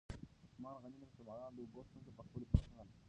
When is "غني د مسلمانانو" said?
0.81-1.55